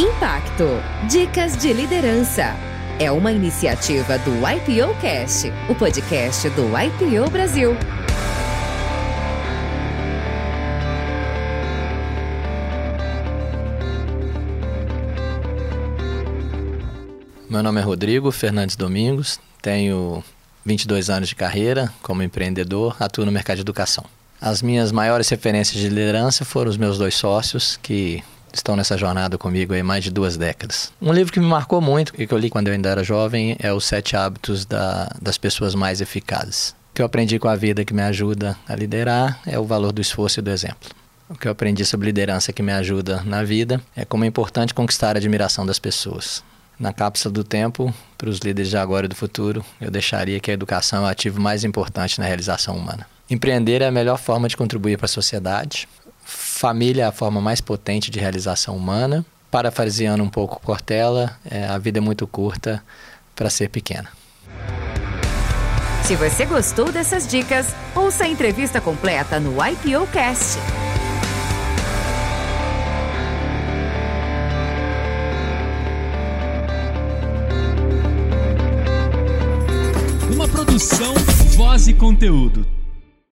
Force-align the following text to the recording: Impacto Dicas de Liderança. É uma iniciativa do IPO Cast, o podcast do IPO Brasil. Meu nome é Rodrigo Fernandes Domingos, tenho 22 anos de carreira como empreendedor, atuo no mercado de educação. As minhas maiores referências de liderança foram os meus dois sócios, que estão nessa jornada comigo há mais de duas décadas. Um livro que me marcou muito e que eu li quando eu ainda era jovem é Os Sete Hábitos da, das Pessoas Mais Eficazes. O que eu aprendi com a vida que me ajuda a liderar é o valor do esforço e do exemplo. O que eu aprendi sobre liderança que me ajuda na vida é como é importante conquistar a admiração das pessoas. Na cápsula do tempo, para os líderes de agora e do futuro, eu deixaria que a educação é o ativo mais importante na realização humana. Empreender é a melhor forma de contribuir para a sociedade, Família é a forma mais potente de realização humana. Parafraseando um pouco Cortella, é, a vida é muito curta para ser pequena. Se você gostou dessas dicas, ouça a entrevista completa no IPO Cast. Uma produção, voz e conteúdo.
Impacto 0.00 0.64
Dicas 1.10 1.58
de 1.58 1.74
Liderança. 1.74 2.56
É 2.98 3.12
uma 3.12 3.30
iniciativa 3.30 4.16
do 4.20 4.30
IPO 4.30 4.98
Cast, 4.98 5.52
o 5.68 5.74
podcast 5.74 6.48
do 6.48 6.68
IPO 6.68 7.30
Brasil. 7.30 7.76
Meu 17.50 17.62
nome 17.62 17.78
é 17.78 17.84
Rodrigo 17.84 18.32
Fernandes 18.32 18.76
Domingos, 18.76 19.38
tenho 19.60 20.24
22 20.64 21.10
anos 21.10 21.28
de 21.28 21.34
carreira 21.34 21.92
como 22.00 22.22
empreendedor, 22.22 22.96
atuo 22.98 23.26
no 23.26 23.32
mercado 23.32 23.56
de 23.56 23.60
educação. 23.60 24.06
As 24.40 24.62
minhas 24.62 24.92
maiores 24.92 25.28
referências 25.28 25.78
de 25.78 25.90
liderança 25.90 26.42
foram 26.42 26.70
os 26.70 26.78
meus 26.78 26.96
dois 26.96 27.14
sócios, 27.14 27.78
que 27.82 28.24
estão 28.52 28.76
nessa 28.76 28.96
jornada 28.96 29.38
comigo 29.38 29.74
há 29.74 29.82
mais 29.82 30.04
de 30.04 30.10
duas 30.10 30.36
décadas. 30.36 30.92
Um 31.00 31.12
livro 31.12 31.32
que 31.32 31.40
me 31.40 31.46
marcou 31.46 31.80
muito 31.80 32.12
e 32.16 32.26
que 32.26 32.34
eu 32.34 32.38
li 32.38 32.50
quando 32.50 32.68
eu 32.68 32.74
ainda 32.74 32.88
era 32.88 33.04
jovem 33.04 33.56
é 33.58 33.72
Os 33.72 33.84
Sete 33.84 34.16
Hábitos 34.16 34.64
da, 34.64 35.10
das 35.20 35.38
Pessoas 35.38 35.74
Mais 35.74 36.00
Eficazes. 36.00 36.74
O 36.90 36.94
que 36.94 37.02
eu 37.02 37.06
aprendi 37.06 37.38
com 37.38 37.48
a 37.48 37.56
vida 37.56 37.84
que 37.84 37.94
me 37.94 38.02
ajuda 38.02 38.56
a 38.68 38.74
liderar 38.74 39.40
é 39.46 39.58
o 39.58 39.64
valor 39.64 39.92
do 39.92 40.00
esforço 40.00 40.40
e 40.40 40.42
do 40.42 40.50
exemplo. 40.50 40.90
O 41.28 41.36
que 41.36 41.46
eu 41.46 41.52
aprendi 41.52 41.84
sobre 41.84 42.06
liderança 42.06 42.52
que 42.52 42.62
me 42.62 42.72
ajuda 42.72 43.22
na 43.24 43.44
vida 43.44 43.80
é 43.96 44.04
como 44.04 44.24
é 44.24 44.26
importante 44.26 44.74
conquistar 44.74 45.16
a 45.16 45.18
admiração 45.18 45.64
das 45.64 45.78
pessoas. 45.78 46.42
Na 46.76 46.92
cápsula 46.92 47.32
do 47.32 47.44
tempo, 47.44 47.94
para 48.16 48.28
os 48.28 48.38
líderes 48.38 48.70
de 48.70 48.76
agora 48.76 49.06
e 49.06 49.08
do 49.08 49.14
futuro, 49.14 49.64
eu 49.80 49.90
deixaria 49.90 50.40
que 50.40 50.50
a 50.50 50.54
educação 50.54 51.04
é 51.04 51.08
o 51.08 51.10
ativo 51.10 51.40
mais 51.40 51.62
importante 51.62 52.18
na 52.18 52.26
realização 52.26 52.76
humana. 52.76 53.06
Empreender 53.30 53.80
é 53.80 53.86
a 53.86 53.92
melhor 53.92 54.18
forma 54.18 54.48
de 54.48 54.56
contribuir 54.56 54.96
para 54.96 55.04
a 55.04 55.08
sociedade, 55.08 55.86
Família 56.60 57.04
é 57.04 57.06
a 57.06 57.10
forma 57.10 57.40
mais 57.40 57.58
potente 57.58 58.10
de 58.10 58.20
realização 58.20 58.76
humana. 58.76 59.24
Parafraseando 59.50 60.22
um 60.22 60.28
pouco 60.28 60.60
Cortella, 60.60 61.34
é, 61.50 61.64
a 61.64 61.78
vida 61.78 62.00
é 62.00 62.02
muito 62.02 62.26
curta 62.26 62.84
para 63.34 63.48
ser 63.48 63.70
pequena. 63.70 64.10
Se 66.04 66.14
você 66.16 66.44
gostou 66.44 66.92
dessas 66.92 67.26
dicas, 67.26 67.68
ouça 67.94 68.24
a 68.24 68.28
entrevista 68.28 68.78
completa 68.78 69.40
no 69.40 69.52
IPO 69.52 70.06
Cast. 70.12 70.58
Uma 80.34 80.46
produção, 80.46 81.14
voz 81.56 81.88
e 81.88 81.94
conteúdo. 81.94 82.79